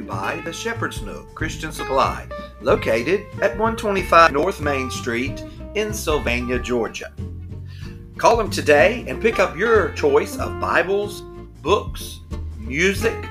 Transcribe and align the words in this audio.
you 0.00 0.06
by 0.06 0.40
the 0.44 0.52
Shepherd's 0.52 1.02
Nook 1.02 1.34
Christian 1.34 1.72
Supply, 1.72 2.26
located 2.60 3.26
at 3.42 3.56
125 3.58 4.32
North 4.32 4.60
Main 4.60 4.90
Street 4.90 5.44
in 5.74 5.92
Sylvania, 5.92 6.58
Georgia. 6.58 7.12
Call 8.16 8.36
them 8.36 8.50
today 8.50 9.04
and 9.08 9.20
pick 9.20 9.38
up 9.38 9.56
your 9.56 9.92
choice 9.92 10.38
of 10.38 10.60
Bibles, 10.60 11.22
books, 11.62 12.20
music, 12.58 13.26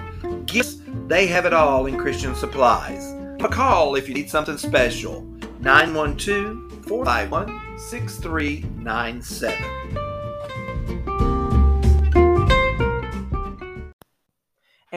gifts. 0.46 0.78
They 1.08 1.28
have 1.28 1.46
it 1.46 1.54
all 1.54 1.88
in 1.88 1.98
Christian 1.98 2.36
Supplies. 2.36 3.14
A 3.44 3.48
call 3.48 3.96
if 3.96 4.08
you 4.08 4.14
need 4.14 4.30
something 4.30 4.58
special. 4.58 5.22
912 5.62 6.86
451 6.86 7.80
6397. 7.80 9.79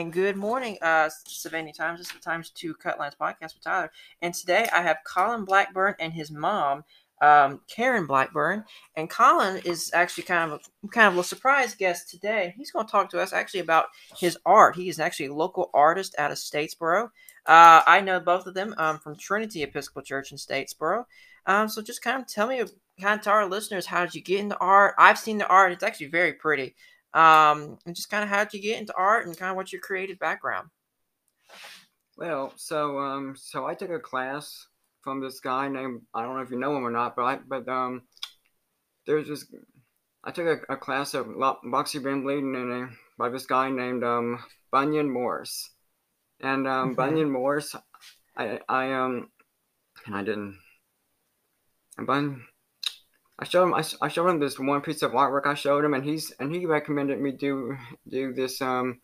And 0.02 0.12
good 0.12 0.36
morning, 0.36 0.78
uh, 0.82 1.08
Savannah 1.28 1.72
Times. 1.72 2.00
This 2.00 2.08
is 2.08 2.14
the 2.14 2.18
Times 2.18 2.50
2 2.50 2.74
Cutlines 2.74 3.16
podcast 3.16 3.54
with 3.54 3.62
Tyler. 3.62 3.92
And 4.20 4.34
today 4.34 4.68
I 4.72 4.82
have 4.82 4.96
Collin 5.04 5.46
Blackmon 5.46 5.94
and 6.00 6.12
his 6.12 6.28
mom, 6.28 6.82
um, 7.20 7.60
Karen 7.68 8.08
Blackmon. 8.08 8.64
And 8.96 9.08
Collin 9.08 9.62
is 9.64 9.92
actually 9.94 10.24
kind 10.24 10.50
of 10.50 10.60
a, 10.60 10.88
kind 10.88 11.12
of 11.12 11.18
a 11.18 11.22
surprise 11.22 11.76
guest 11.76 12.10
today. 12.10 12.52
He's 12.56 12.72
going 12.72 12.84
to 12.84 12.90
talk 12.90 13.10
to 13.10 13.20
us 13.20 13.32
actually 13.32 13.60
about 13.60 13.86
his 14.18 14.36
art. 14.44 14.74
He 14.74 14.88
is 14.88 14.98
actually 14.98 15.26
a 15.26 15.34
local 15.34 15.70
artist 15.72 16.16
out 16.18 16.32
of 16.32 16.38
Statesboro. 16.38 17.04
Uh, 17.46 17.82
I 17.86 18.00
know 18.00 18.18
both 18.18 18.48
of 18.48 18.54
them 18.54 18.74
um, 18.78 18.98
from 18.98 19.14
Trinity 19.14 19.62
Episcopal 19.62 20.02
Church 20.02 20.32
in 20.32 20.36
Statesboro. 20.36 21.04
Um, 21.46 21.68
so 21.68 21.80
just 21.80 22.02
kind 22.02 22.20
of 22.20 22.26
tell 22.26 22.48
me, 22.48 22.60
kind 23.00 23.20
of 23.20 23.24
to 23.24 23.30
our 23.30 23.48
listeners, 23.48 23.86
how 23.86 24.04
did 24.04 24.16
you 24.16 24.20
get 24.20 24.40
into 24.40 24.58
art? 24.58 24.96
I've 24.98 25.18
seen 25.18 25.38
the 25.38 25.46
art; 25.46 25.70
it's 25.70 25.84
actually 25.84 26.06
very 26.06 26.32
pretty. 26.32 26.74
Um, 27.14 27.78
and 27.86 27.94
just 27.94 28.10
kind 28.10 28.22
of 28.24 28.30
how 28.30 28.44
did 28.44 28.54
you 28.54 28.62
get 28.62 28.80
into 28.80 28.94
art, 28.96 29.26
and 29.26 29.36
kind 29.36 29.50
of 29.50 29.56
what's 29.56 29.72
your 29.72 29.80
creative 29.82 30.18
background? 30.18 30.70
Well, 32.16 32.52
so 32.56 32.98
um, 32.98 33.36
so 33.36 33.66
I 33.66 33.74
took 33.74 33.90
a 33.90 33.98
class 33.98 34.66
from 35.02 35.20
this 35.20 35.40
guy 35.40 35.68
named 35.68 36.02
I 36.14 36.22
don't 36.22 36.36
know 36.36 36.42
if 36.42 36.50
you 36.50 36.58
know 36.58 36.76
him 36.76 36.86
or 36.86 36.90
not, 36.90 37.16
but 37.16 37.22
I, 37.24 37.36
but 37.36 37.68
um, 37.68 38.02
there's 39.06 39.28
this 39.28 39.46
I 40.24 40.30
took 40.30 40.46
a, 40.46 40.72
a 40.72 40.76
class 40.76 41.14
of 41.14 41.26
Boxy 41.26 42.02
Brimley 42.02 42.38
and 42.38 42.90
by 43.18 43.28
this 43.28 43.46
guy 43.46 43.70
named 43.70 44.04
um 44.04 44.44
Bunyan 44.70 45.10
Morse, 45.10 45.70
and 46.40 46.66
um 46.68 46.92
Mhm. 46.92 46.96
Bunyan 46.96 47.30
Morse, 47.30 47.76
I 48.36 48.60
I 48.68 48.92
um, 48.94 49.30
and 50.06 50.16
I 50.16 50.22
didn't, 50.22 50.58
Bun. 51.98 52.46
I 53.42 53.44
showed 53.44 53.64
him. 53.64 53.74
I, 53.74 53.82
I 54.00 54.08
showed 54.08 54.28
him 54.28 54.38
this 54.38 54.56
one 54.58 54.80
piece 54.82 55.02
of 55.02 55.12
artwork. 55.12 55.46
I 55.46 55.54
showed 55.54 55.84
him, 55.84 55.94
and 55.94 56.04
he's 56.04 56.30
and 56.38 56.54
he 56.54 56.64
recommended 56.64 57.20
me 57.20 57.32
do 57.32 57.76
do 58.08 58.32
this 58.32 58.60
um 58.62 59.00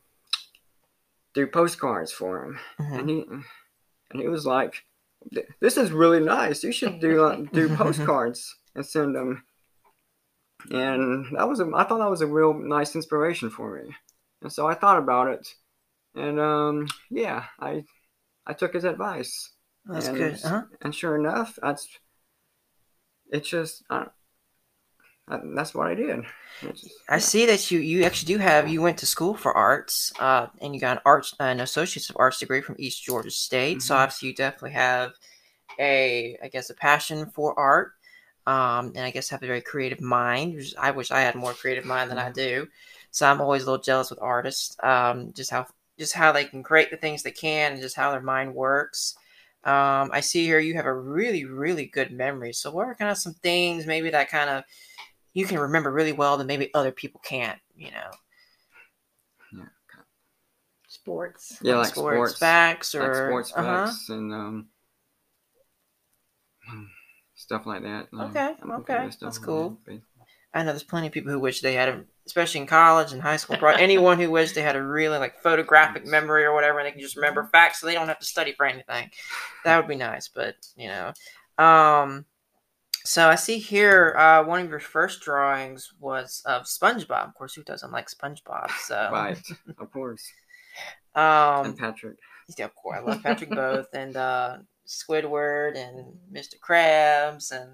do 1.34 1.47
postcards 1.48 2.12
for 2.12 2.44
him 2.44 2.59
Mhm. 2.78 2.98
and 2.98 3.11
he 3.11 3.27
and 4.11 4.20
he 4.22 4.28
was 4.28 4.47
like, 4.47 4.84
"This 5.61 5.77
is 5.77 5.91
really 5.91 6.20
nice. 6.20 6.62
You 6.62 6.70
should 6.72 7.00
do 7.00 7.25
uh, 7.25 7.36
do 7.53 7.75
postcards 7.77 8.55
and 8.77 8.86
send 8.86 9.14
them." 9.16 9.42
And 10.70 11.36
that 11.36 11.48
was 11.48 11.59
a, 11.61 11.70
I 11.75 11.84
thought 11.84 11.98
that 11.98 12.11
was 12.11 12.20
a 12.22 12.27
real 12.27 12.55
nice 12.55 12.94
inspiration 12.94 13.50
for 13.50 13.75
me, 13.77 13.94
and 14.42 14.53
so 14.53 14.66
I 14.69 14.75
thought 14.75 14.98
about 14.98 15.28
it, 15.28 15.55
and 16.14 16.39
um, 16.41 16.86
yeah, 17.11 17.44
I 17.61 17.84
I 18.47 18.53
took 18.55 18.75
his 18.75 18.84
advice, 18.84 19.50
That's 19.84 20.06
and, 20.09 20.16
good. 20.16 20.34
Uh-huh. 20.44 20.62
and 20.83 20.94
sure 20.94 21.16
enough, 21.16 21.59
that's 21.62 21.89
it's 23.31 23.48
just 23.48 23.84
that- 23.91 24.12
that's 25.55 25.75
what 25.75 25.89
I 25.89 25.95
did. 25.95 26.25
Just- 26.62 26.91
I 27.09 27.19
see 27.19 27.47
that 27.47 27.71
you 27.71 27.79
you 27.79 28.05
actually 28.05 28.34
do 28.34 28.39
have 28.39 28.69
you 28.69 28.83
went 28.83 28.99
to 28.99 29.06
school 29.06 29.34
for 29.34 29.56
arts, 29.56 30.12
uh, 30.19 30.49
and 30.61 30.75
you 30.75 30.81
got 30.81 30.97
an 30.99 31.03
arts 31.06 31.34
an 31.41 31.61
associate's 31.61 32.11
of 32.11 32.16
arts 32.19 32.39
degree 32.39 32.61
from 32.61 32.77
East 32.78 33.03
Georgia 33.03 33.31
State. 33.31 33.83
So 33.83 33.94
Mhm. 33.94 33.99
obviously 33.99 34.28
you 34.28 34.34
definitely 34.34 34.72
have 34.72 35.12
a 35.78 36.37
I 36.43 36.49
guess 36.49 36.71
a 36.71 36.75
passion 36.75 37.31
for 37.31 37.59
art, 37.59 37.93
um, 38.47 38.89
and 38.94 39.00
I 39.00 39.11
guess 39.11 39.28
have 39.31 39.43
a 39.43 39.47
very 39.47 39.61
creative 39.62 40.00
mind. 40.00 40.61
I 40.78 40.91
wish 40.91 41.11
I 41.11 41.21
had 41.21 41.34
more 41.34 41.55
creative 41.55 41.84
mind 41.84 42.10
than 42.10 42.19
I 42.19 42.31
do. 42.31 42.69
So 43.10 43.27
I'm 43.27 43.41
always 43.41 43.62
a 43.62 43.66
little 43.66 43.83
jealous 43.83 44.10
with 44.10 44.21
artists, 44.22 44.77
um, 44.83 45.33
just 45.34 45.50
how 45.50 45.66
just 45.99 46.15
how 46.15 46.33
they 46.33 46.45
can 46.45 46.62
create 46.62 46.91
the 46.91 46.97
things 46.97 47.22
they 47.22 47.31
can, 47.33 47.72
and 47.72 47.83
just 47.83 47.97
how 47.97 48.10
their 48.12 48.21
mind 48.21 48.55
works. 48.55 49.16
Um, 49.65 50.10
I 50.12 50.21
see 50.21 50.45
here 50.45 50.60
you 50.60 50.75
have 50.75 50.87
a 50.87 50.95
really 50.95 51.45
really 51.45 51.87
good 51.87 52.12
memory. 52.12 52.53
So 52.53 52.71
what 52.71 52.87
are 52.87 52.95
kind 52.95 53.10
of 53.10 53.19
some 53.19 53.34
things 53.34 53.87
maybe 53.87 54.10
that 54.10 54.31
kind 54.31 54.50
of 54.50 54.65
you 55.34 55.47
can 55.47 55.59
remember 55.59 55.91
really 55.91 56.12
well 56.12 56.37
that 56.39 56.47
maybe 56.47 56.71
other 56.75 56.93
people 56.93 57.21
can't, 57.25 57.59
you 57.77 57.91
know. 57.91 58.11
sports. 60.89 61.59
yeah, 61.62 61.77
like 61.77 61.94
sports, 61.94 62.16
sports, 62.16 62.39
facts 62.39 62.94
like 62.94 63.03
or 63.03 63.28
sports 63.28 63.53
uh-huh. 63.55 63.87
facts 63.87 64.09
and 64.09 64.33
um 64.33 64.69
stuff 67.34 67.66
like 67.66 67.83
that. 67.83 68.09
Um, 68.12 68.21
Okay, 68.22 68.55
I'm 68.61 68.72
okay, 68.72 69.09
that's 69.21 69.39
cool. 69.39 69.78
that, 69.87 70.00
I 70.55 70.62
know 70.62 70.72
there's 70.72 70.83
plenty 70.83 71.06
of 71.06 71.12
people 71.12 71.31
who 71.31 71.39
wish 71.39 71.60
they 71.60 71.75
had 71.75 71.89
a, 71.89 72.05
especially 72.27 72.60
in 72.60 72.66
college 72.66 73.12
and 73.12 73.22
high 73.22 73.37
school. 73.37 73.56
Probably 73.56 73.83
anyone 73.83 74.19
who 74.19 74.31
wished 74.31 74.55
they 74.55 74.62
had 74.62 74.77
a 74.77 74.83
really 74.83 75.19
like 75.19 75.41
photographic 75.43 76.06
memory 76.06 76.45
or 76.45 76.55
whatever, 76.55 76.78
and 76.78 76.87
they 76.87 76.93
can 76.93 77.00
just 77.00 77.16
remember 77.16 77.49
facts, 77.53 77.81
so 77.81 77.87
they 77.87 77.95
don't 77.95 78.09
have 78.09 78.19
to 78.19 78.27
study 78.27 78.53
for 78.53 78.66
anything. 78.66 79.10
That 79.65 79.77
would 79.77 79.89
be 79.89 79.97
nice, 79.97 80.28
but 80.28 80.56
you 80.77 80.89
know. 80.89 81.12
Um, 81.62 82.25
so 83.09 83.31
I 83.31 83.37
see 83.37 83.59
here 83.59 84.15
uh, 84.19 84.45
one 84.45 84.61
of 84.61 84.69
your 84.69 84.81
first 84.81 85.23
drawings 85.23 85.95
was 85.99 86.43
of 86.45 86.65
SpongeBob. 86.65 87.29
Of 87.29 87.35
course, 87.35 87.55
who 87.55 87.63
doesn't 87.63 87.91
like 87.91 88.09
SpongeBob? 88.11 88.71
So, 88.83 89.09
right, 89.11 89.41
of 89.79 89.91
course. 89.91 90.31
um, 91.15 91.65
and 91.65 91.79
Patrick. 91.79 92.19
Yeah, 92.59 92.67
of 92.67 92.75
course. 92.75 92.99
I 92.99 93.03
love 93.03 93.23
Patrick 93.23 93.49
Both 93.49 93.87
and 93.95 94.15
uh, 94.15 94.59
Squidward 94.87 95.79
and 95.79 96.19
Mr. 96.31 96.57
Krabs 96.61 97.51
and 97.51 97.71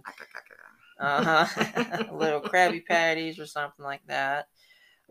uh-huh, 1.00 2.04
little 2.12 2.40
Krabby 2.40 2.86
Patties 2.86 3.40
or 3.40 3.46
something 3.46 3.84
like 3.84 4.02
that. 4.06 4.46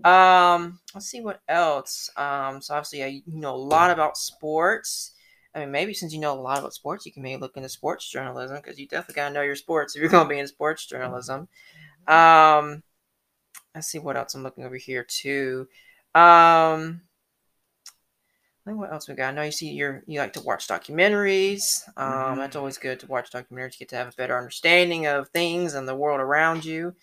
Um, 0.06 0.80
let's 0.96 1.08
see 1.08 1.20
what 1.20 1.42
else. 1.50 2.10
Um, 2.16 2.62
so 2.62 2.76
obviously, 2.76 3.24
you 3.26 3.40
know 3.40 3.56
a 3.56 3.58
lot 3.58 3.92
about 3.92 4.16
sports. 4.16 5.13
I 5.56 5.60
mean, 5.60 5.72
maybe 5.72 5.94
since 5.94 6.14
you 6.14 6.20
know 6.20 6.34
a 6.34 6.42
lot 6.42 6.60
about 6.60 6.74
sports, 6.74 7.06
you 7.06 7.12
can 7.12 7.24
maybe 7.24 7.40
look 7.40 7.58
into 7.58 7.70
sports 7.70 8.10
journalism 8.10 8.58
because 8.58 8.80
you 8.80 8.88
definitely 8.88 9.16
gotta 9.16 9.34
know 9.34 9.42
your 9.42 9.56
sports 9.56 9.96
if 9.96 10.02
you're 10.02 10.10
gonna 10.10 10.30
be 10.30 10.40
in 10.40 10.48
sports 10.48 10.86
journalism. 10.86 11.48
Um, 12.08 12.84
let's 13.76 13.88
see 13.88 14.00
what 14.00 14.18
else 14.18 14.36
I'm 14.36 14.44
looking 14.44 14.66
over 14.66 14.78
here 14.78 15.04
too. 15.04 15.68
Um, 16.16 17.02
I 18.66 18.70
think 18.70 18.80
what 18.80 18.94
else 18.94 19.10
we 19.10 19.16
got? 19.16 19.30
I 19.30 19.32
know 19.36 19.42
you 19.44 19.52
see 19.52 19.70
you're 19.72 20.04
you 20.08 20.20
like 20.20 20.34
to 20.34 20.42
watch 20.42 20.68
documentaries. 20.68 21.86
Um, 21.98 22.36
Mhm. 22.36 22.38
That's 22.38 22.56
always 22.56 22.78
good 22.78 23.00
to 23.02 23.08
watch 23.08 23.32
documentaries. 23.32 23.74
You 23.74 23.80
get 23.80 23.90
to 23.90 23.98
have 23.98 24.08
a 24.14 24.16
better 24.16 24.38
understanding 24.38 25.06
of 25.06 25.30
things 25.30 25.74
and 25.74 25.88
the 25.88 25.96
world 25.96 26.22
around 26.22 26.64
you. 26.64 26.96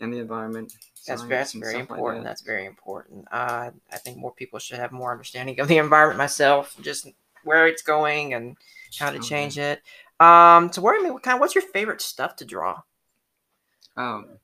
and 0.00 0.12
the 0.12 0.18
environment. 0.18 0.72
That's 1.06 1.22
science, 1.22 1.28
that's 1.28 1.52
very 1.52 1.74
stuff 1.74 1.90
like 1.90 1.98
important. 1.98 2.24
that. 2.24 2.30
that's 2.30 2.42
very 2.42 2.66
important. 2.66 3.26
Uh, 3.30 3.70
I 3.92 3.96
think 3.98 4.16
more 4.16 4.32
people 4.32 4.58
should 4.58 4.78
have 4.78 4.92
more 4.92 5.12
understanding 5.12 5.58
of 5.60 5.68
the 5.68 5.78
environment 5.78 6.18
myself, 6.18 6.76
just 6.80 7.08
where 7.44 7.66
it's 7.66 7.82
going 7.82 8.34
and 8.34 8.56
how 8.98 9.10
to 9.10 9.18
change 9.18 9.58
it. 9.58 9.82
Um, 10.20 10.72
so, 10.72 10.82
where 10.82 10.98
I 10.98 11.02
mean, 11.02 11.12
what 11.12 11.22
kind? 11.22 11.40
What's 11.40 11.54
your 11.54 11.64
favorite 11.72 12.00
stuff 12.00 12.36
to 12.36 12.44
draw? 12.44 12.82
Um, 13.96 14.38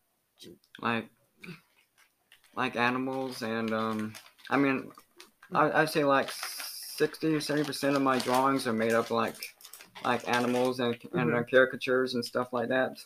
like 0.81 1.09
like 2.55 2.77
animals 2.77 3.43
and 3.43 3.73
um, 3.73 4.15
I 4.51 4.57
mean, 4.57 4.91
I 5.53 5.83
I'd 5.83 5.91
say 5.91 6.05
like 6.05 6.31
sixty 6.33 7.35
or 7.35 7.41
seventy 7.41 7.65
percent 7.67 7.97
of 7.97 8.03
my 8.03 8.19
drawings 8.19 8.67
are 8.67 8.73
made 8.73 8.93
up 8.93 9.11
like 9.11 9.37
like 10.05 10.29
animals 10.29 10.81
and 10.81 10.97
and 11.15 11.35
uh, 11.35 11.43
caricatures 11.45 12.15
and 12.15 12.25
stuff 12.25 12.53
like 12.53 12.69
that 12.69 12.99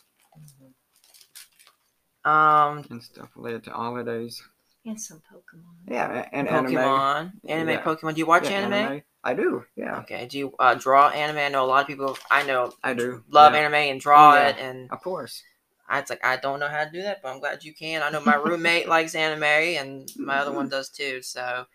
Um, 2.25 2.85
and 2.89 3.03
stuff 3.03 3.29
related 3.35 3.63
to 3.65 3.71
holidays. 3.71 4.41
And 4.85 5.01
some 5.01 5.21
Pokemon. 5.31 5.89
Yeah, 5.89 6.27
and. 6.31 6.47
Pokemon, 6.47 7.33
anime, 7.47 7.69
Yeah. 7.69 7.81
Pokemon. 7.83 8.13
Do 8.13 8.19
you 8.19 8.25
watch 8.27 8.43
Yeah, 8.49 8.57
anime? 8.57 9.01
I 9.23 9.33
do. 9.33 9.65
Yeah, 9.75 9.99
Okay. 10.01 10.27
Do 10.27 10.37
you 10.37 10.53
uh, 10.59 10.75
draw 10.75 11.09
anime? 11.09 11.39
I 11.39 11.49
know 11.49 11.65
a 11.65 11.67
lot 11.67 11.81
of 11.81 11.87
people. 11.87 12.15
I 12.29 12.43
know 12.43 12.71
I 12.83 12.93
do. 12.93 13.23
love 13.29 13.53
yeah. 13.53 13.59
anime 13.61 13.73
and 13.73 13.99
draw 13.99 14.33
Oh, 14.33 14.35
yeah. 14.35 14.49
it, 14.49 14.57
and 14.59 14.91
Of 14.91 15.01
course. 15.01 15.43
I 15.89 15.99
it's 15.99 16.09
like 16.11 16.23
I 16.23 16.37
don't 16.37 16.59
know 16.59 16.67
how 16.67 16.83
to 16.83 16.91
do 16.91 17.01
that, 17.01 17.21
but 17.23 17.29
I'm 17.29 17.39
glad 17.39 17.63
you 17.63 17.73
can. 17.73 18.03
I 18.03 18.09
know 18.11 18.19
my 18.21 18.35
roommate 18.35 18.87
likes 18.95 19.15
anime, 19.15 19.43
and 19.43 20.11
my 20.17 20.37
other 20.37 20.51
one 20.51 20.69
does 20.69 20.89
too. 20.89 21.21
So, 21.23 21.65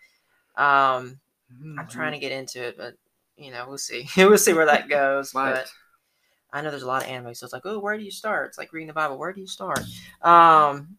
um, 0.55 1.19
I'm 1.77 1.87
trying 1.89 2.13
to 2.13 2.19
get 2.19 2.31
into 2.31 2.63
it, 2.65 2.77
but 2.77 2.95
you 3.37 3.51
know, 3.51 3.65
we'll 3.67 3.77
see. 3.77 4.07
we'll 4.17 4.37
see 4.37 4.53
where 4.53 4.65
that 4.67 4.87
goes. 4.89 5.33
Right. 5.35 5.53
But 5.55 5.71
I 6.53 6.61
know 6.61 6.69
there's 6.71 6.83
a 6.83 6.87
lot 6.87 7.03
of 7.03 7.09
anime, 7.09 7.33
so 7.35 7.45
it's 7.45 7.53
like, 7.53 7.65
oh, 7.65 7.79
where 7.79 7.97
do 7.97 8.03
you 8.03 8.11
start? 8.11 8.47
It's 8.49 8.57
like 8.57 8.73
reading 8.73 8.87
the 8.87 8.93
Bible. 8.93 9.17
Where 9.17 9.33
do 9.33 9.41
you 9.41 9.47
start? 9.47 9.81
Um, 10.21 10.97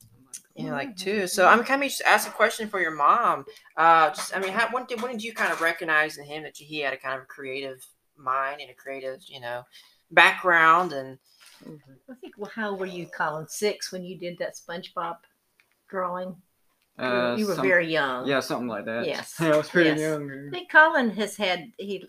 you 0.54 0.66
know, 0.66 0.72
like 0.72 0.96
too. 0.96 1.26
So 1.26 1.46
I'm 1.46 1.64
kind 1.64 1.82
of 1.82 1.88
just 1.88 2.02
ask 2.02 2.28
a 2.28 2.32
question 2.32 2.68
for 2.68 2.80
your 2.80 2.90
mom. 2.90 3.44
Uh, 3.76 4.10
just 4.10 4.36
I 4.36 4.40
mean, 4.40 4.52
how 4.52 4.68
when 4.70 4.84
did 4.86 5.00
when 5.02 5.12
did 5.12 5.22
you 5.22 5.32
kind 5.32 5.52
of 5.52 5.60
recognize 5.60 6.18
in 6.18 6.24
him 6.24 6.42
that 6.44 6.56
he 6.56 6.80
had 6.80 6.92
a 6.92 6.96
kind 6.98 7.20
of 7.20 7.28
creative 7.28 7.84
mind 8.16 8.60
and 8.60 8.70
a 8.70 8.74
creative, 8.74 9.20
you 9.26 9.40
know, 9.40 9.62
background 10.10 10.92
and 10.92 11.18
I 11.64 12.14
think, 12.20 12.34
well, 12.38 12.50
how 12.54 12.74
were 12.74 12.86
you, 12.86 13.06
Collin? 13.06 13.46
Six 13.48 13.92
when 13.92 14.04
you 14.04 14.18
did 14.18 14.38
that 14.38 14.56
SpongeBob 14.56 15.16
drawing? 15.88 16.36
You 16.98 17.04
were- 17.04 17.08
Uh, 17.32 17.36
you 17.36 17.46
were 17.46 17.54
some- 17.54 17.64
very 17.66 17.86
young. 17.90 18.26
Yeah, 18.26 18.40
something 18.40 18.68
like 18.68 18.84
that. 18.86 19.06
Yes. 19.06 19.36
Yeah, 19.40 19.46
I 19.54 19.56
was 19.56 19.68
pretty 19.68 19.90
Yes. 19.90 20.00
young. 20.00 20.48
I 20.48 20.50
think 20.50 20.70
Collin 20.70 21.10
has 21.10 21.36
had 21.36 21.72
he 21.78 22.04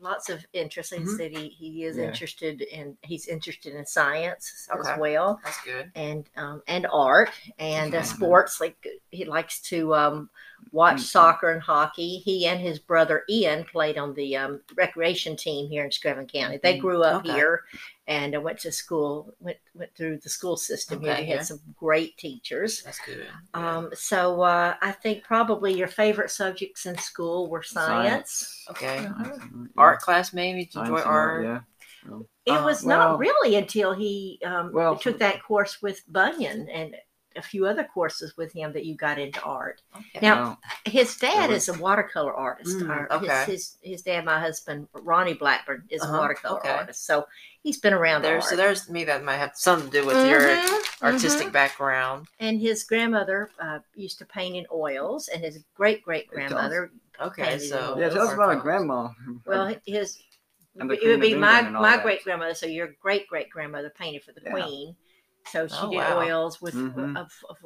lots 0.00 0.28
of 0.28 0.44
interests. 0.52 0.92
He 0.92 1.00
Mhm. 1.00 1.16
said 1.16 1.30
he, 1.32 1.48
he 1.48 1.84
is 1.84 1.98
Yeah. 1.98 2.04
interested 2.04 2.62
in 2.62 2.96
he's 3.02 3.26
interested 3.28 3.74
in 3.74 3.86
science 3.86 4.68
Okay. 4.72 4.80
as 4.80 4.98
well 4.98 5.40
That's 5.44 5.60
good. 5.62 5.90
and 5.94 6.28
um, 6.36 6.62
and 6.66 6.86
art 6.92 7.30
and 7.58 7.94
uh, 7.94 8.02
sports. 8.02 8.60
Like 8.60 8.76
he 9.10 9.24
likes 9.24 9.60
to 9.62 9.94
um, 9.94 10.30
watch 10.72 10.96
Mhm. 10.96 11.00
soccer 11.00 11.50
and 11.50 11.62
hockey. 11.62 12.18
He 12.18 12.46
and 12.46 12.60
his 12.60 12.78
brother 12.78 13.24
Ian 13.28 13.64
played 13.64 13.96
on 13.98 14.14
the 14.14 14.36
um, 14.36 14.60
recreation 14.74 15.36
team 15.36 15.68
here 15.70 15.84
in 15.84 15.90
Screven 15.90 16.30
County. 16.30 16.58
They 16.62 16.76
Mhm. 16.76 16.80
grew 16.80 17.02
up 17.02 17.24
Okay. 17.24 17.32
here 17.34 17.64
and 18.06 18.34
uh, 18.36 18.40
went 18.40 18.58
to 18.60 18.72
school. 18.72 19.34
went 19.40 19.58
went 19.74 19.94
through 19.94 20.18
the 20.18 20.28
school 20.28 20.56
system 20.56 21.00
here. 21.00 21.12
Okay, 21.12 21.22
They 21.22 21.26
had 21.28 21.36
yeah. 21.38 21.42
some 21.42 21.60
great 21.76 22.16
teachers. 22.18 22.82
That's 22.82 23.00
good. 23.00 23.28
Um, 23.54 23.90
so 23.94 24.42
uh, 24.42 24.74
I 24.82 24.92
think 24.92 25.24
probably 25.24 25.72
your 25.72 25.88
favorite 25.88 26.30
subjects 26.30 26.86
in 26.86 26.98
school 26.98 27.48
were 27.48 27.62
science. 27.62 28.64
Okay. 28.70 29.06
Absolutely. 29.06 29.68
Art 29.76 30.00
class, 30.00 30.32
maybe. 30.32 30.66
Do 30.66 30.78
you 30.80 30.84
enjoy 30.84 31.00
art? 31.02 31.44
Yeah. 31.44 31.60
It 32.46 32.52
Uh, 32.52 32.64
was 32.64 32.82
well- 32.84 33.10
not 33.10 33.18
really 33.18 33.56
until 33.56 33.92
he 33.92 34.40
um, 34.44 34.72
Well, 34.72 34.96
took 34.96 35.18
that 35.18 35.42
course 35.42 35.82
with 35.82 36.02
Bunyan 36.10 36.68
and 36.70 36.96
a 37.38 37.42
few 37.42 37.66
other 37.66 37.84
courses 37.84 38.36
with 38.36 38.52
him 38.52 38.72
that 38.72 38.84
you 38.84 38.94
got 38.96 39.18
into 39.18 39.40
art. 39.42 39.80
Okay. 39.96 40.18
Now- 40.20 40.34
Well, 40.36 40.58
His 40.84 41.16
dad 41.16 41.50
is 41.50 41.68
a 41.68 41.74
watercolor 41.74 42.34
artist. 42.34 42.76
Mm, 42.78 42.90
Or 42.90 43.12
okay. 43.14 43.26
his, 43.26 43.46
his 43.46 43.76
his 43.92 44.02
dad, 44.02 44.24
my 44.24 44.40
husband, 44.40 44.88
Ronnie 44.92 45.34
Blackmon, 45.34 45.82
is 45.88 46.02
Uh-huh, 46.02 46.16
a 46.16 46.18
watercolor 46.18 46.58
okay. 46.60 46.70
artist. 46.70 47.06
So 47.06 47.26
he's 47.62 47.78
been 47.78 47.94
around 47.94 48.22
there. 48.22 48.40
so 48.40 48.56
there's 48.56 48.88
me 48.90 49.04
that 49.04 49.22
might 49.24 49.36
have 49.36 49.52
something 49.54 49.90
to 49.90 50.00
do 50.00 50.06
with 50.06 50.16
your 50.26 50.40
Mhm, 50.40 51.02
artistic 51.02 51.48
mhm. 51.48 51.52
background. 51.52 52.26
And 52.40 52.60
his 52.60 52.84
grandmother 52.84 53.50
uh, 53.60 53.78
used 53.94 54.18
to 54.18 54.26
paint 54.26 54.56
in 54.56 54.66
oils, 54.72 55.28
and 55.28 55.42
his 55.42 55.62
great 55.74 56.02
great 56.02 56.26
grandmother. 56.28 56.90
Okay, 57.20 57.58
so 57.58 57.96
yeah, 57.98 58.08
tell 58.10 58.22
us 58.28 58.34
about 58.34 58.50
our 58.50 58.56
grandma. 58.56 59.08
Well, 59.46 59.74
his 59.86 60.18
it 60.74 60.84
would 60.84 61.20
be 61.20 61.34
my 61.34 61.58
England 61.58 61.66
and 61.68 61.76
all 61.76 61.82
my 61.82 61.96
great 62.02 62.22
grandmother. 62.24 62.54
So 62.54 62.66
your 62.66 62.88
great 63.00 63.26
great 63.28 63.50
grandmother 63.50 63.90
painted 63.90 64.22
for 64.24 64.32
the 64.32 64.40
Yeah. 64.44 64.50
queen. 64.52 64.96
So 65.50 65.66
she 65.66 65.74
Oh, 65.78 65.90
did 65.90 65.96
wow. 65.96 66.18
oils 66.18 66.60
with 66.60 66.74
Mhm. 66.74 67.16
of, 67.16 67.32
of, 67.48 67.56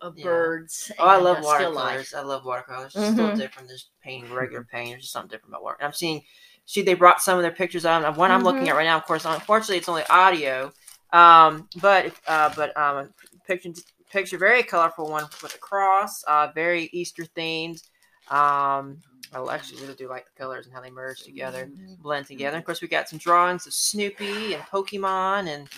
of 0.00 0.18
Yeah. 0.18 0.24
birds. 0.24 0.92
Oh, 0.98 1.06
I 1.06 1.16
love 1.16 1.38
uh, 1.38 1.42
watercolors. 1.42 2.14
I 2.14 2.20
love 2.20 2.44
watercolors. 2.44 2.94
It's 2.94 3.06
still 3.12 3.28
Mhm. 3.30 3.36
different 3.36 3.68
than 3.68 3.76
just 3.76 3.90
painting 4.02 4.32
regular 4.32 4.64
paint. 4.64 4.90
There's 4.90 5.02
just 5.02 5.12
something 5.12 5.30
different 5.30 5.52
about 5.52 5.62
water. 5.62 5.78
I'm 5.82 5.92
seeing, 5.92 6.22
see, 6.66 6.82
they 6.82 6.94
brought 6.94 7.22
some 7.22 7.36
of 7.38 7.42
their 7.42 7.50
pictures 7.52 7.84
on. 7.84 8.02
One 8.16 8.30
I'm 8.30 8.42
looking 8.44 8.66
Mhm. 8.66 8.70
at 8.70 8.76
right 8.76 8.84
now, 8.84 8.96
of 8.96 9.04
course, 9.06 9.24
unfortunately, 9.24 9.78
it's 9.78 9.88
only 9.88 10.04
audio. 10.08 10.72
Um, 11.12 11.68
but 11.76 12.12
uh, 12.26 12.52
but 12.56 12.76
um, 12.76 13.14
picture 13.46 13.70
picture 14.10 14.38
very 14.38 14.62
colorful 14.62 15.08
one 15.08 15.24
with 15.42 15.54
a 15.54 15.58
cross. 15.58 16.22
Uh, 16.24 16.48
very 16.54 16.88
Easter 16.92 17.24
themed. 17.36 17.82
Um, 18.28 19.00
I 19.32 19.54
actually 19.54 19.82
really 19.82 19.94
do 19.94 20.08
like 20.08 20.24
the 20.26 20.40
colors 20.40 20.66
and 20.66 20.74
how 20.74 20.80
they 20.80 20.90
merge 20.90 21.22
together, 21.22 21.68
blend 21.98 22.26
together. 22.26 22.58
Of 22.58 22.64
course, 22.64 22.80
we 22.80 22.88
got 22.88 23.08
some 23.08 23.18
drawings 23.18 23.66
of 23.66 23.72
Snoopy 23.74 24.54
and 24.54 24.62
Pokemon 24.64 25.48
and 25.48 25.68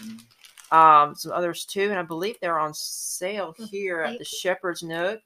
um, 0.70 1.14
some 1.14 1.32
others 1.32 1.64
too. 1.64 1.90
And 1.90 1.98
I 1.98 2.02
believe 2.02 2.36
they're 2.40 2.58
on 2.58 2.74
sale 2.74 3.54
here 3.70 4.02
at 4.02 4.18
the 4.18 4.24
Shepherd's 4.24 4.82
Nook. 4.82 5.20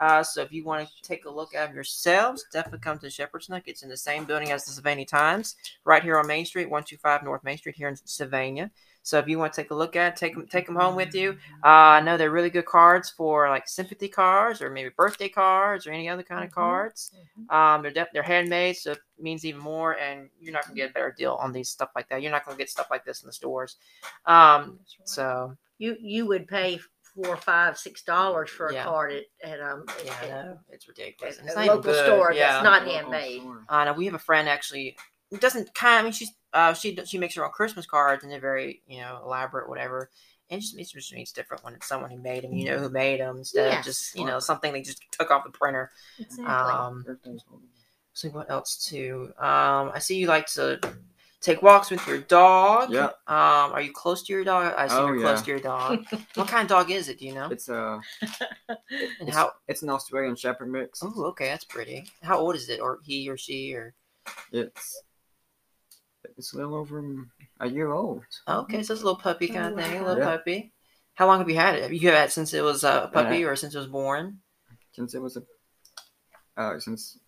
Uh, 0.00 0.22
so 0.22 0.42
if 0.42 0.52
you 0.52 0.64
want 0.64 0.88
to 0.88 1.02
take 1.02 1.24
a 1.24 1.30
look 1.30 1.54
at 1.54 1.66
them 1.66 1.74
yourselves, 1.74 2.44
definitely 2.52 2.80
come 2.80 2.98
to 2.98 3.10
Shepherd's 3.10 3.48
Nook. 3.48 3.64
It's 3.66 3.82
in 3.82 3.88
the 3.88 3.96
same 3.96 4.24
building 4.24 4.52
as 4.52 4.64
the 4.64 4.72
Savannah 4.72 5.04
Times, 5.04 5.56
right 5.84 6.02
here 6.02 6.18
on 6.18 6.26
Main 6.26 6.44
Street, 6.44 6.66
125 6.66 7.22
North 7.22 7.44
Main 7.44 7.58
Street 7.58 7.76
here 7.76 7.88
in 7.88 7.96
Sylvania. 7.96 8.70
So 9.06 9.20
if 9.20 9.28
you 9.28 9.38
want 9.38 9.52
to 9.52 9.62
take 9.62 9.70
a 9.70 9.74
look 9.74 9.94
at 9.94 10.14
it, 10.14 10.16
take 10.16 10.34
them, 10.34 10.48
take 10.48 10.66
them 10.66 10.74
home 10.74 10.96
with 10.96 11.14
you. 11.14 11.38
Uh, 11.62 11.68
I 11.68 12.00
know 12.00 12.16
they're 12.16 12.32
really 12.32 12.50
good 12.50 12.64
cards 12.66 13.08
for 13.08 13.48
like 13.48 13.68
sympathy 13.68 14.08
cards 14.08 14.60
or 14.60 14.68
maybe 14.68 14.90
birthday 14.96 15.28
cards 15.28 15.86
or 15.86 15.92
any 15.92 16.08
other 16.08 16.24
kind 16.24 16.42
of 16.42 16.50
Mhm. 16.50 16.54
cards. 16.54 17.12
Um, 17.48 17.82
they're 17.82 17.92
def- 17.92 18.08
they're 18.12 18.24
handmade, 18.24 18.76
so 18.76 18.90
it 18.92 18.98
means 19.20 19.44
even 19.44 19.60
more. 19.60 19.92
And 19.96 20.28
you're 20.40 20.52
not 20.52 20.64
gonna 20.64 20.74
get 20.74 20.90
a 20.90 20.92
better 20.92 21.14
deal 21.16 21.34
on 21.34 21.52
these 21.52 21.68
stuff 21.68 21.90
like 21.94 22.08
that. 22.08 22.20
You're 22.20 22.32
not 22.32 22.44
gonna 22.44 22.56
get 22.58 22.68
stuff 22.68 22.88
like 22.90 23.04
this 23.04 23.22
in 23.22 23.28
the 23.28 23.32
stores. 23.32 23.76
Um, 24.24 24.80
so 25.04 25.56
You 25.78 25.96
you 26.00 26.26
would 26.26 26.48
pay 26.48 26.80
four, 27.14 27.36
five, 27.36 27.78
six 27.78 28.02
dollars 28.02 28.50
for 28.50 28.66
a 28.68 28.74
Yeah. 28.74 28.84
card 28.84 29.12
at, 29.12 29.24
at 29.52 29.60
um 29.60 29.84
yeah, 30.04 30.14
at- 30.22 30.28
know 30.30 30.58
it's 30.70 30.88
ridiculous. 30.88 31.38
at 31.38 31.44
it's 31.44 31.54
a 31.54 31.58
not 31.58 31.66
local 31.68 31.82
good. 31.92 32.06
store 32.06 32.32
Yeah. 32.32 32.54
that's 32.54 32.64
not 32.64 32.82
handmade. 32.88 33.42
sure. 33.42 33.64
Uh, 33.68 33.84
no, 33.84 33.92
we 33.92 34.06
have 34.06 34.14
a 34.14 34.18
friend 34.18 34.48
actually. 34.48 34.96
It 35.30 35.40
doesn't 35.40 35.74
kind. 35.74 35.98
I 36.00 36.02
mean, 36.02 36.12
she's 36.12 36.32
uh, 36.52 36.72
she 36.74 36.96
she 37.04 37.18
makes 37.18 37.34
her 37.34 37.44
own 37.44 37.50
Christmas 37.52 37.86
cards 37.86 38.22
and 38.22 38.32
they're 38.32 38.40
very 38.40 38.82
you 38.86 39.00
know 39.00 39.20
elaborate, 39.24 39.68
whatever. 39.68 40.10
And 40.50 40.58
it 40.58 40.62
just 40.62 40.78
it 40.78 40.88
just 40.92 41.12
means 41.12 41.32
different 41.32 41.64
when 41.64 41.74
it's 41.74 41.88
someone 41.88 42.10
who 42.10 42.18
made 42.18 42.44
them. 42.44 42.52
You 42.52 42.66
know 42.66 42.78
who 42.78 42.88
made 42.88 43.20
them 43.20 43.38
instead 43.38 43.70
Yes. 43.72 43.78
of 43.80 43.84
just 43.84 44.16
you 44.16 44.24
know 44.24 44.38
something 44.38 44.72
they 44.72 44.82
just 44.82 45.02
took 45.10 45.30
off 45.30 45.44
the 45.44 45.50
printer. 45.50 45.90
Exactly. 46.18 46.44
Um, 46.46 47.02
Birthdays 47.06 47.42
see 48.12 48.28
what 48.28 48.50
else 48.50 48.86
too. 48.88 49.32
Um, 49.38 49.90
I 49.94 49.98
see 49.98 50.16
you 50.16 50.26
like 50.26 50.46
to 50.54 50.80
take 51.40 51.60
walks 51.62 51.90
with 51.90 52.06
your 52.08 52.18
dog. 52.18 52.90
Yeah. 52.90 53.06
Um, 53.26 53.72
are 53.72 53.82
you 53.82 53.92
close 53.92 54.22
to 54.22 54.32
your 54.32 54.42
dog? 54.42 54.72
I 54.76 54.84
assume 54.86 54.98
Oh, 55.00 55.12
you're 55.12 55.20
close 55.20 55.42
to 55.42 55.50
your 55.50 55.60
dog. 55.60 56.04
what 56.34 56.48
kind 56.48 56.62
of 56.62 56.68
dog 56.68 56.90
is 56.90 57.08
it? 57.08 57.18
Do 57.18 57.26
you 57.26 57.34
know? 57.34 57.48
It's 57.50 57.68
a 57.68 58.00
And 58.70 59.28
it's, 59.28 59.36
how? 59.36 59.52
it's 59.68 59.82
an 59.82 59.90
Australian 59.90 60.34
Shepherd 60.36 60.70
mix. 60.70 61.02
Oh, 61.02 61.24
okay, 61.26 61.46
that's 61.48 61.64
pretty. 61.64 62.06
How 62.22 62.38
old 62.38 62.54
is 62.56 62.68
it, 62.68 62.80
or 62.80 63.00
he 63.04 63.28
or 63.28 63.36
she, 63.36 63.74
or? 63.74 63.94
It's 64.50 65.02
it's 66.36 66.52
a 66.52 66.56
little 66.56 66.74
over 66.74 67.02
a 67.60 67.68
year 67.68 67.92
old. 67.92 68.24
Okay, 68.48 68.82
so 68.82 68.92
it's 68.92 69.02
a 69.02 69.04
little 69.04 69.20
puppy 69.20 69.48
kind 69.48 69.66
of 69.66 69.72
Oh, 69.72 69.76
thing, 69.82 69.98
a 70.00 70.04
little 70.04 70.18
Yeah. 70.18 70.36
puppy. 70.36 70.72
How 71.14 71.26
long 71.26 71.38
have 71.38 71.48
you 71.48 71.56
had 71.56 71.76
it? 71.76 71.82
Have 71.82 71.92
you 71.92 72.10
had 72.10 72.26
it 72.28 72.32
since 72.32 72.52
it 72.52 72.62
was 72.62 72.84
a 72.84 73.10
puppy 73.12 73.44
or 73.44 73.56
since 73.56 73.74
it 73.74 73.78
was 73.78 73.86
born? 73.86 74.40
Since 74.92 75.14
it 75.14 75.20
was 75.22 75.36
a 75.36 75.42
uh, 76.56 76.78
since 76.78 77.18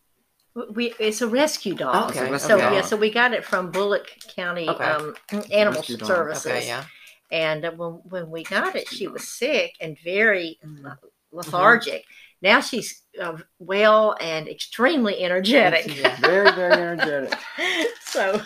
we 0.75 0.95
it's 0.99 1.21
a 1.23 1.29
rescue 1.29 1.75
dog. 1.75 2.11
Okay, 2.11 2.33
It's 2.33 2.45
So 2.45 2.57
rescue 2.57 2.75
yeah, 2.77 2.81
so 2.83 2.97
we 2.97 3.11
got 3.11 3.33
it 3.33 3.45
from 3.45 3.71
Bulloch 3.71 4.09
County 4.35 4.69
Okay. 4.69 4.85
um, 4.85 5.15
Animal 5.51 5.81
Rescue. 5.81 5.99
Services. 5.99 6.47
Okay, 6.47 6.67
yeah. 6.67 6.85
And 7.31 7.65
uh, 7.65 7.73
when 7.73 7.93
when 8.05 8.31
we 8.31 8.45
got 8.45 8.75
it, 8.77 8.89
she 8.89 9.07
was 9.07 9.29
sick 9.29 9.73
and 9.81 9.97
very 10.03 10.59
Mhm. 10.65 10.99
lethargic. 11.33 12.05
Now 12.41 12.61
she's 12.61 13.03
uh, 13.21 13.37
well 13.59 14.17
and 14.21 14.47
extremely 14.49 15.21
energetic. 15.25 15.91
Very 16.21 16.51
very 16.53 16.73
energetic. 16.73 17.37
so 18.01 18.41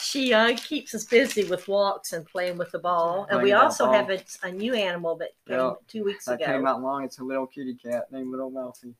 she 0.00 0.34
uh, 0.34 0.54
keeps 0.56 0.94
us 0.94 1.04
busy 1.04 1.44
with 1.44 1.66
walks 1.66 2.12
and 2.12 2.26
playing 2.26 2.58
with 2.58 2.70
the 2.72 2.78
ball. 2.78 3.26
And 3.30 3.42
we 3.42 3.52
also 3.52 3.86
ball. 3.86 3.94
have 3.94 4.10
a, 4.10 4.20
a 4.42 4.52
new 4.52 4.74
animal 4.74 5.16
that 5.16 5.30
came 5.46 5.56
Yeah. 5.58 5.72
two 5.86 6.04
weeks 6.04 6.26
That 6.26 6.34
ago. 6.34 6.44
came 6.44 6.66
out 6.66 6.82
long. 6.82 7.04
It's 7.04 7.18
a 7.20 7.24
little 7.24 7.46
kitty 7.46 7.74
cat 7.74 8.12
named 8.12 8.30
Little 8.30 8.50
Mousy. 8.50 8.94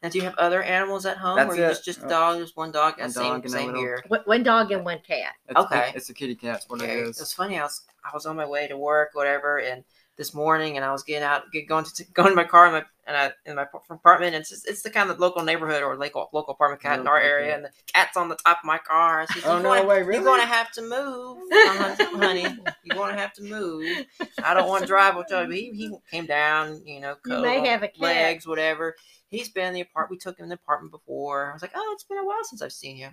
now, 0.02 0.08
do 0.10 0.18
you 0.18 0.24
have 0.24 0.34
other 0.36 0.62
animals 0.62 1.06
at 1.06 1.16
home, 1.16 1.36
That's 1.36 1.50
or 1.56 1.64
it. 1.64 1.68
just 1.68 1.84
just 1.84 2.02
Uh, 2.04 2.08
dog, 2.08 2.38
just 2.38 2.56
one 2.56 2.70
dog? 2.70 2.98
one 3.00 3.10
same 3.10 3.22
dog 3.24 3.42
and 3.44 3.50
same 3.52 3.66
little- 3.68 3.80
here. 3.80 4.04
One- 4.08 4.20
One 4.26 4.42
dog 4.42 4.72
and 4.72 4.84
one 4.84 5.00
cat. 5.06 5.32
It's, 5.48 5.58
Okay. 5.58 5.88
it- 5.88 5.96
it's 5.96 6.10
a 6.10 6.14
kitty 6.14 6.34
cat. 6.34 6.52
That's 6.54 6.68
what 6.68 6.82
Okay. 6.82 7.00
it 7.00 7.08
It's 7.08 7.32
funny. 7.32 7.58
I 7.58 7.62
was 7.62 7.80
I 8.04 8.10
was 8.14 8.26
on 8.26 8.36
my 8.36 8.46
way 8.46 8.66
to 8.68 8.76
work, 8.76 9.10
whatever, 9.14 9.58
and 9.58 9.84
this 10.20 10.34
morning, 10.34 10.76
and 10.76 10.84
I 10.84 10.92
was 10.92 11.02
getting 11.02 11.22
out, 11.24 11.50
get, 11.50 11.66
going 11.66 11.84
to 11.86 12.04
going 12.12 12.28
to 12.28 12.34
my 12.36 12.44
car 12.44 12.66
in 12.66 12.72
my 12.72 12.84
and 13.06 13.16
I, 13.16 13.32
in 13.46 13.56
my 13.56 13.66
apartment. 13.88 14.34
And 14.34 14.42
it's 14.42 14.50
just, 14.50 14.68
it's 14.68 14.82
the 14.82 14.90
kind 14.90 15.10
of 15.10 15.18
local 15.18 15.42
neighborhood 15.42 15.82
or 15.82 15.96
local 15.96 16.28
local 16.34 16.52
apartment 16.52 16.82
cat 16.82 17.00
in 17.00 17.08
our 17.08 17.16
Okay. 17.18 17.26
area, 17.26 17.54
and 17.56 17.64
the 17.64 17.70
cat's 17.92 18.16
on 18.18 18.28
the 18.28 18.36
top 18.36 18.58
of 18.58 18.64
my 18.66 18.76
car. 18.78 19.26
She's 19.32 19.44
Oh 19.46 19.54
"You're 19.54 19.62
no 19.62 19.68
gonna- 19.74 19.88
way! 19.88 19.96
You're 20.14 20.22
gonna 20.22 20.42
have 20.46 20.70
to 20.72 20.82
move, 20.82 21.38
uh-huh, 21.50 21.96
honey. 22.18 22.46
You're 22.84 22.96
gonna 22.96 23.16
have 23.18 23.32
to 23.34 23.42
move. 23.42 24.04
I 24.44 24.52
don't 24.52 24.68
want 24.68 24.82
to 24.82 24.86
drive 24.86 25.16
with 25.16 25.26
you. 25.30 25.48
He, 25.50 25.70
he 25.72 25.96
came 26.10 26.26
down, 26.26 26.82
you 26.86 27.00
know, 27.00 27.16
You 27.26 27.40
may 27.40 27.66
have 27.66 27.82
a 27.82 27.88
cat. 27.88 27.98
legs, 27.98 28.46
whatever. 28.46 28.94
He's 29.30 29.48
been 29.48 29.68
in 29.68 29.74
the 29.74 29.80
apartment. 29.80 30.10
We 30.10 30.18
took 30.18 30.38
him 30.38 30.44
in 30.44 30.48
the 30.50 30.56
apartment 30.56 30.92
before. 30.92 31.50
I 31.50 31.52
was 31.54 31.62
like, 31.62 31.72
oh, 31.74 31.90
it's 31.94 32.04
been 32.04 32.18
a 32.18 32.24
while 32.26 32.44
since 32.44 32.60
I've 32.62 32.72
seen 32.72 32.96
you. 32.98 33.08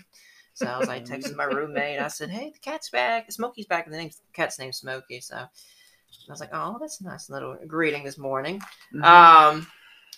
So 0.56 0.66
I 0.66 0.78
was 0.80 0.88
like, 0.88 1.06
texting 1.10 1.36
my 1.36 1.44
roommate. 1.46 2.00
I 2.00 2.08
said, 2.08 2.30
hey, 2.32 2.50
the 2.52 2.60
cat's 2.60 2.90
back. 2.90 3.32
Smokey's 3.32 3.68
back. 3.68 3.86
And 3.86 3.94
the 3.94 4.00
name's, 4.00 4.18
the 4.18 4.34
cat's 4.34 4.58
name's 4.60 4.78
Smokey. 4.78 5.20
So 5.22 5.46
I 6.28 6.32
was 6.32 6.40
like, 6.40 6.50
oh, 6.54 6.78
that's 6.80 7.02
a 7.02 7.06
nice 7.06 7.30
little 7.30 7.58
greeting 7.68 8.04
this 8.04 8.18
morning. 8.18 8.62
Mhm. 8.94 9.04
Um, 9.04 9.68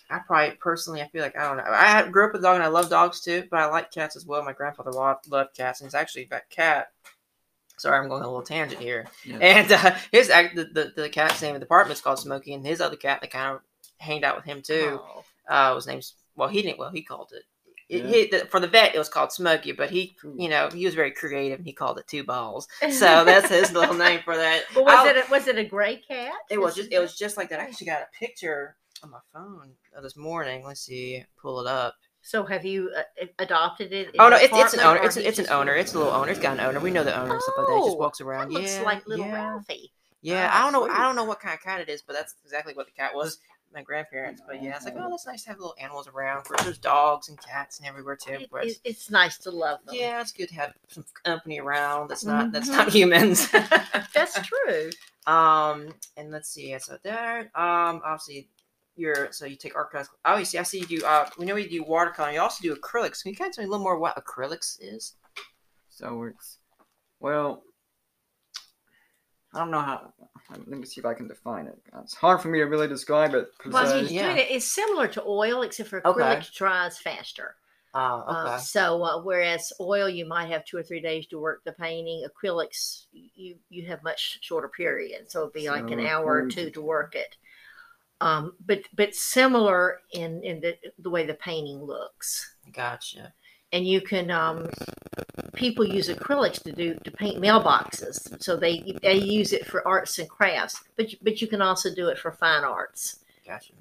I 0.09 0.19
probably 0.25 0.55
personally, 0.55 1.01
I 1.01 1.07
feel 1.09 1.21
like 1.21 1.37
I 1.37 1.43
don't 1.43 1.57
know. 1.57 1.63
I 1.67 2.07
grew 2.09 2.25
up 2.25 2.33
with 2.33 2.41
a 2.41 2.43
dog 2.43 2.55
and 2.55 2.63
I 2.63 2.67
love 2.67 2.89
dogs 2.89 3.21
too, 3.21 3.43
but 3.51 3.59
I 3.59 3.65
like 3.67 3.91
cats 3.91 4.15
as 4.15 4.25
well. 4.25 4.43
My 4.43 4.53
grandfather 4.53 4.91
loved, 4.91 5.29
loved 5.29 5.55
cats, 5.55 5.81
and 5.81 5.87
he's 5.87 5.93
actually 5.93 6.25
that 6.31 6.49
cat. 6.49 6.87
Sorry, 7.77 7.97
I'm 7.97 8.09
going 8.09 8.23
a 8.23 8.27
little 8.27 8.41
tangent 8.41 8.81
here. 8.81 9.05
Yeah. 9.23 9.37
And 9.37 9.71
uh, 9.71 9.95
his 10.11 10.29
act, 10.29 10.55
the, 10.55 10.65
the 10.65 10.93
the 10.95 11.09
cat's 11.09 11.41
name 11.41 11.55
in 11.55 11.61
the 11.61 11.65
apartment 11.65 11.97
is 11.97 12.01
called 12.01 12.19
Smokey, 12.19 12.53
and 12.53 12.65
his 12.65 12.81
other 12.81 12.95
cat 12.97 13.21
that 13.21 13.31
kind 13.31 13.55
of 13.55 13.61
hanged 13.99 14.23
out 14.23 14.35
with 14.35 14.45
him 14.45 14.61
too 14.61 14.99
Oh. 15.01 15.23
uh, 15.47 15.73
was 15.75 15.85
named. 15.87 16.05
Well, 16.35 16.49
he 16.49 16.61
didn't. 16.61 16.79
Well, 16.79 16.91
he 16.91 17.03
called 17.03 17.31
it. 17.35 17.43
It 17.89 18.05
Yeah. 18.05 18.07
he, 18.11 18.27
the, 18.27 18.39
for 18.45 18.59
the 18.59 18.67
vet, 18.67 18.95
it 18.95 18.97
was 18.99 19.09
called 19.09 19.31
Smokey, 19.31 19.71
but 19.73 19.89
he, 19.89 20.15
you 20.37 20.47
know, 20.47 20.69
he 20.73 20.85
was 20.85 20.95
very 20.95 21.11
creative 21.11 21.57
and 21.59 21.65
he 21.67 21.73
called 21.73 21.97
it 21.99 22.07
Two 22.07 22.23
Balls. 22.23 22.67
So 22.91 23.25
that's 23.25 23.49
his 23.49 23.71
little 23.73 23.95
name 23.95 24.21
for 24.23 24.37
that. 24.37 24.63
But 24.73 24.85
was 24.85 24.93
I'll- 24.93 25.07
it 25.07 25.17
a, 25.17 25.31
was 25.31 25.47
it 25.47 25.57
a 25.57 25.63
gray 25.65 25.97
cat? 25.97 26.33
it 26.49 26.59
was 26.59 26.75
just 26.75 26.91
it 26.91 26.99
was 26.99 27.17
just 27.17 27.35
like 27.37 27.49
that. 27.49 27.59
I 27.59 27.63
actually 27.63 27.87
got 27.87 28.01
a 28.01 28.07
picture 28.17 28.75
on 29.03 29.11
my 29.11 29.19
phone 29.33 29.71
uh, 29.97 30.01
this 30.01 30.15
morning. 30.15 30.63
Let's 30.65 30.81
see, 30.81 31.23
pull 31.41 31.61
it 31.61 31.67
up. 31.67 31.95
So 32.21 32.43
have 32.45 32.65
you 32.65 32.91
uh, 32.95 33.25
adopted 33.39 33.93
it? 33.93 34.07
in 34.13 34.19
Oh 34.19 34.29
no, 34.29 34.35
it's 34.35 34.53
it's 34.53 34.73
an 34.73 34.81
owner. 34.81 34.99
or 34.99 35.05
It's 35.05 35.15
he 35.15 35.23
it's 35.25 35.39
an 35.39 35.47
owner. 35.49 35.73
It's 35.73 35.93
a 35.93 35.97
little 35.97 36.13
owner. 36.13 36.29
It's 36.31 36.39
got 36.39 36.53
an 36.59 36.59
owner. 36.59 36.79
We 36.79 36.91
know 36.91 37.03
the 37.03 37.17
owner 37.19 37.33
and 37.33 37.41
stuff 37.41 37.55
like 37.57 37.67
that. 37.67 37.73
He 37.75 37.85
just 37.85 37.95
Oh, 37.95 37.99
walks 37.99 38.21
around. 38.21 38.49
That 38.49 38.53
looks 38.59 38.75
yeah, 38.77 38.83
like 38.83 39.07
little 39.07 39.25
yeah. 39.25 39.33
Ralphie. 39.33 39.91
Yeah, 40.21 40.51
Oh, 40.53 40.57
I 40.57 40.61
don't 40.63 40.73
know. 40.73 40.85
sweet. 40.85 40.97
I 40.99 41.03
don't 41.03 41.15
know 41.15 41.23
what 41.23 41.39
kind 41.39 41.53
of 41.55 41.61
cat 41.63 41.79
it 41.79 41.87
is, 41.87 42.01
but 42.01 42.11
that's 42.13 42.35
exactly 42.43 42.73
what 42.73 42.87
the 42.87 42.91
cat 42.91 43.15
was. 43.15 43.39
My 43.73 43.81
grandparents. 43.83 44.41
But 44.45 44.61
yeah, 44.63 44.75
it's 44.75 44.85
like, 44.85 44.95
oh, 44.97 45.09
that's 45.09 45.25
nice 45.27 45.43
to 45.43 45.49
have 45.49 45.59
little 45.59 45.75
animals 45.79 46.07
around. 46.07 46.39
Of 46.39 46.43
course, 46.45 46.63
there's 46.63 46.77
dogs 46.77 47.29
and 47.29 47.39
cats 47.41 47.79
and 47.79 47.87
everywhere 47.87 48.15
too. 48.15 48.33
It- 48.33 48.49
But 48.51 48.65
it- 48.65 48.79
it's 48.83 49.09
nice 49.09 49.37
to 49.39 49.51
love 49.51 49.79
them. 49.85 49.95
yeah, 49.95 50.21
it's 50.21 50.31
good 50.31 50.49
to 50.49 50.55
have 50.55 50.73
some 50.87 51.05
company 51.23 51.59
around. 51.59 52.07
That's 52.09 52.23
not 52.25 52.51
that's 52.51 52.69
Mhm. 52.69 52.77
not 52.77 52.89
humans. 52.93 53.49
That's 54.13 54.39
true. 54.41 54.89
Um, 55.27 55.93
and 56.17 56.31
let's 56.31 56.49
see. 56.49 56.75
So 56.79 56.97
there. 57.03 57.41
Um, 57.53 58.01
obviously, 58.03 58.49
you're 58.95 59.31
so 59.31 59.45
you 59.45 59.55
take 59.57 59.75
art 59.75 59.91
class. 59.91 60.09
Obviously, 60.25 60.57
I 60.57 60.63
see 60.63 60.79
you 60.79 60.87
do. 60.87 61.05
Uh, 61.05 61.29
we 61.37 61.45
know 61.45 61.55
you 61.55 61.69
do 61.69 61.83
watercolor. 61.83 62.31
You 62.31 62.39
also 62.41 62.63
do 62.63 62.75
acrylics. 62.75 63.21
Can 63.21 63.31
you 63.31 63.37
kind 63.37 63.49
of 63.49 63.55
tell 63.55 63.63
me 63.63 63.67
a 63.67 63.69
little 63.69 63.83
more 63.83 63.99
what 63.99 64.15
acrylics 64.15 64.77
is? 64.81 65.15
So 65.89 66.23
it's 66.23 66.57
well, 67.19 67.63
I 69.53 69.59
don't 69.59 69.71
know 69.71 69.81
how. 69.81 70.13
Let 70.49 70.67
me 70.79 70.85
see 70.85 70.99
if 71.01 71.05
I 71.05 71.13
can 71.13 71.27
define 71.27 71.67
it. 71.67 71.79
It's 72.01 72.15
hard 72.15 72.41
for 72.41 72.49
me 72.49 72.59
to 72.59 72.65
really 72.65 72.87
describe 72.87 73.33
it. 73.33 73.49
'cause, 73.57 73.73
Well, 73.73 73.95
he's 73.95 74.11
yeah. 74.11 74.35
it. 74.37 74.51
It's 74.51 74.65
similar 74.65 75.07
to 75.09 75.23
oil, 75.23 75.61
except 75.61 75.89
for 75.89 76.01
Okay. 76.05 76.41
acrylic 76.41 76.51
dries 76.53 76.97
faster. 76.97 77.55
Uh, 77.93 78.23
okay. 78.29 78.49
Uh, 78.49 78.57
so 78.57 79.03
uh, 79.03 79.21
whereas 79.23 79.73
oil, 79.79 80.09
you 80.09 80.25
might 80.25 80.47
have 80.51 80.65
two 80.65 80.77
or 80.77 80.83
three 80.83 81.01
days 81.01 81.27
to 81.27 81.39
work 81.39 81.63
the 81.65 81.73
painting. 81.73 82.25
Acrylics, 82.27 83.07
you 83.11 83.57
you 83.69 83.87
have 83.87 84.03
much 84.03 84.39
shorter 84.41 84.69
period. 84.69 85.31
So 85.31 85.41
it'd 85.41 85.53
be 85.53 85.69
like 85.69 85.91
an 85.91 85.99
hour 85.99 86.25
or 86.33 86.45
two 86.47 86.71
to 86.71 86.81
work 86.81 87.15
it. 87.15 87.37
Um, 88.21 88.55
but 88.65 88.81
but 88.93 89.15
similar 89.15 90.01
in 90.13 90.43
in 90.43 90.61
the 90.61 90.77
the 90.99 91.09
way 91.11 91.25
the 91.25 91.35
painting 91.35 91.83
looks. 91.83 92.55
gotcha. 92.71 93.33
And 93.71 93.87
you 93.87 94.01
can 94.01 94.31
um, 94.31 94.67
people 95.53 95.85
use 95.85 96.09
acrylics 96.09 96.61
to 96.63 96.71
do 96.71 96.95
to 97.03 97.11
paint 97.11 97.41
mailboxes 97.41 98.41
so 98.41 98.55
they 98.55 98.93
they 99.01 99.15
use 99.15 99.53
it 99.53 99.65
for 99.65 99.87
arts 99.87 100.17
and 100.19 100.29
crafts 100.29 100.83
but 100.95 101.11
you- 101.11 101.17
but 101.21 101.41
you 101.41 101.47
can 101.47 101.61
also 101.61 101.93
do 101.93 102.07
it 102.09 102.17
for 102.17 102.31
fine 102.31 102.63
arts 102.63 103.19
Gotcha. 103.45 103.73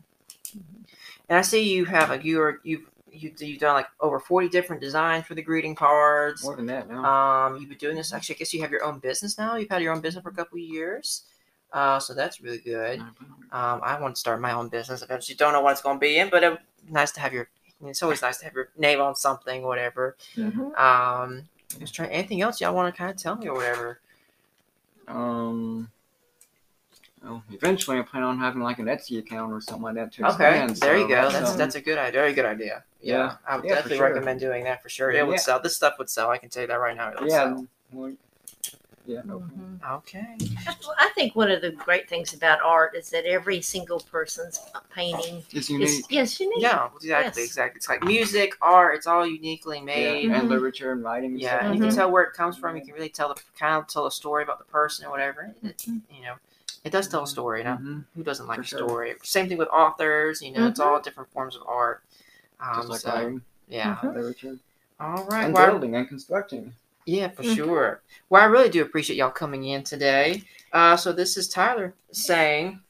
And 1.29 1.39
I 1.39 1.43
see 1.43 1.63
you 1.75 1.85
have 1.85 2.09
like 2.09 2.25
you're 2.25 2.61
you've 2.65 2.89
you 3.13 3.33
you've 3.39 3.61
done 3.61 3.75
like 3.75 3.87
over 4.01 4.19
forty 4.19 4.49
different 4.49 4.81
designs 4.81 5.27
for 5.27 5.35
the 5.35 5.43
greeting 5.43 5.75
cards. 5.75 6.43
more 6.43 6.57
than 6.57 6.67
that 6.67 6.89
now. 6.89 7.05
Um, 7.49 7.57
you've 7.59 7.69
been 7.69 7.77
doing 7.79 7.97
this. 7.97 8.13
Actually, 8.15 8.37
I 8.37 8.39
guess 8.39 8.55
you 8.55 8.63
have 8.63 8.71
your 8.71 8.83
own 8.85 8.99
business 8.99 9.37
now. 9.37 9.57
You've 9.57 9.69
had 9.69 9.83
your 9.83 9.93
own 9.93 10.01
business 10.01 10.23
for 10.23 10.31
a 10.31 10.35
couple 10.35 10.57
of 10.57 10.65
years. 10.65 11.25
Uh, 11.73 11.99
so 11.99 12.15
that's 12.15 12.41
really 12.41 12.59
good. 12.59 13.01
Um, 13.53 13.81
I 13.83 14.01
want 14.01 14.15
to 14.15 14.19
start 14.19 14.41
my 14.41 14.53
own 14.53 14.69
business 14.71 15.03
eventually. 15.03 15.37
Don't 15.37 15.53
know 15.53 15.61
what 15.61 15.73
it's 15.73 15.83
going 15.83 15.97
to 15.97 16.01
be 16.01 16.17
in, 16.19 16.31
but 16.31 16.43
it's 16.43 16.63
nice 16.89 17.11
to 17.13 17.21
have 17.21 17.35
your. 17.35 17.49
It's 17.85 18.03
always 18.03 18.23
nice 18.23 18.39
to 18.39 18.45
have 18.45 18.55
your 18.55 18.71
name 18.77 19.01
on 19.01 19.15
something, 19.15 19.63
whatever. 19.63 20.17
Um, 20.77 21.49
just 21.79 21.95
trying 21.95 22.11
anything 22.11 22.41
else 22.43 22.61
y'all 22.61 22.75
want 22.75 22.93
to 22.93 22.99
kind 22.99 23.11
of 23.11 23.17
tell 23.17 23.37
me 23.37 23.49
or 23.49 23.55
whatever. 23.55 24.01
Um. 25.07 25.91
Well, 27.23 27.43
eventually, 27.51 27.99
I 27.99 28.03
plan 28.03 28.23
on 28.23 28.39
having 28.39 28.63
like 28.63 28.79
an 28.79 28.87
Etsy 28.87 29.19
account 29.19 29.53
or 29.53 29.61
something 29.61 29.83
like 29.83 29.95
that 29.97 30.13
to 30.13 30.27
Okay, 30.35 30.63
expand. 30.63 30.77
there 30.77 30.97
you 30.97 31.09
go. 31.09 31.29
That's 31.31 31.51
um, 31.51 31.59
that's 31.59 31.75
a 31.75 31.81
good 31.81 31.99
idea. 31.99 32.21
Very 32.21 32.33
good 32.33 32.45
idea. 32.45 32.85
Yeah, 33.01 33.17
Yeah. 33.17 33.37
I 33.47 33.57
would 33.57 33.65
Yeah, 33.65 33.75
definitely 33.75 33.99
sure. 33.99 34.09
recommend 34.13 34.39
doing 34.41 34.65
that 34.65 34.83
for 34.83 34.89
sure. 34.89 35.11
It 35.11 35.27
would 35.27 35.33
Yeah. 35.35 35.39
sell. 35.39 35.61
This 35.61 35.75
stuff 35.75 35.95
would 35.99 36.09
sell. 36.09 36.31
I 36.31 36.39
can 36.39 36.49
tell 36.49 36.63
you 36.63 36.69
that 36.69 36.79
right 36.79 36.97
now. 36.97 37.11
It 37.11 37.21
would 37.21 37.29
yeah. 37.31 37.57
sell. 37.91 38.17
Well, 39.09 39.23
yeah. 39.27 39.35
Okay. 39.35 39.55
Mhm. 39.61 39.97
Okay. 39.97 40.37
i 40.99 41.09
think 41.15 41.35
one 41.35 41.51
of 41.51 41.61
the 41.63 41.71
great 41.71 42.09
things 42.09 42.35
about 42.35 42.61
art 42.63 42.95
is 42.95 43.11
that 43.11 43.25
every 43.25 43.61
single 43.61 44.01
person's 44.01 44.61
painting 44.95 45.43
It's 45.53 45.71
unique. 45.71 45.89
is 45.89 46.03
yes 46.11 46.41
unique 46.41 46.61
Yeah, 46.61 46.87
exactly, 46.95 47.43
Yes. 47.43 47.49
exactly. 47.51 47.77
It's 47.79 47.89
like 47.89 48.03
music, 48.05 48.55
art. 48.61 48.97
It's 48.97 49.07
all 49.07 49.27
uniquely 49.27 49.81
made. 49.81 50.25
Yeah, 50.25 50.29
made. 50.29 50.39
and 50.41 50.47
Mhm. 50.49 50.51
literature 50.51 50.93
and 50.93 51.03
writing. 51.05 51.33
and 51.33 51.41
Yeah, 51.41 51.51
stuff 51.51 51.61
and 51.63 51.71
like 51.71 51.79
you 51.79 51.87
can 51.87 51.95
tell 51.95 52.11
where 52.11 52.25
it 52.25 52.33
comes 52.35 52.57
from. 52.57 52.77
You 52.77 52.83
can 52.85 52.95
really 52.95 53.09
tell 53.09 53.29
the 53.33 53.41
kind 53.59 53.75
of 53.77 53.87
tell 53.87 54.07
a 54.07 54.11
story 54.13 54.43
about 54.43 54.59
the 54.59 54.65
person 54.65 55.07
or 55.07 55.11
whatever. 55.11 55.55
It- 55.63 55.87
you 55.87 56.23
know, 56.23 56.35
it 56.85 56.91
does 56.91 57.07
tell 57.09 57.23
a 57.23 57.27
story. 57.27 57.61
You 57.61 57.65
know, 57.65 57.77
Mhm. 57.77 58.05
who 58.17 58.23
doesn't 58.25 58.47
like 58.47 58.57
For 58.57 58.63
a 58.63 58.67
sure. 58.67 58.79
story? 58.89 59.15
Same 59.23 59.49
thing 59.49 59.59
with 59.59 59.69
authors. 59.69 60.43
You 60.43 60.51
know, 60.53 60.67
it's 60.67 60.81
all 60.81 61.01
different 61.01 61.31
forms 61.33 61.55
of 61.57 61.63
art. 61.67 62.03
Um, 62.61 62.75
Just 62.77 62.89
like 62.89 63.01
so, 63.01 63.11
writing, 63.11 63.43
yeah. 63.69 63.95
Mhm. 64.03 64.15
literature, 64.15 64.59
All 64.99 65.25
right. 65.27 65.45
and 65.45 65.55
Well, 65.55 65.71
building 65.71 65.95
and 65.95 66.09
constructing. 66.09 66.75
Yeah, 67.09 67.29
for 67.29 67.43
Mhm. 67.43 67.55
sure. 67.57 68.03
Well, 68.29 68.43
I 68.43 68.45
really 68.45 68.69
do 68.69 68.83
appreciate 68.83 69.17
y'all 69.17 69.31
coming 69.31 69.65
in 69.65 69.83
today. 69.83 70.43
Uh, 70.75 70.95
so 70.95 71.11
this 71.11 71.39
is 71.39 71.49
Tyler 71.49 71.95
saying, 72.13 72.83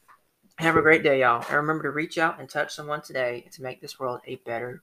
"Have 0.59 0.77
a 0.77 0.83
great 0.83 1.05
day, 1.05 1.21
y'all, 1.21 1.45
and 1.47 1.57
remember 1.57 1.85
to 1.85 1.91
reach 1.93 2.19
out 2.19 2.41
and 2.41 2.51
touch 2.51 2.75
someone 2.75 3.03
today 3.03 3.49
to 3.53 3.63
make 3.63 3.81
this 3.81 4.01
world 4.01 4.21
a 4.27 4.37
better 4.37 4.83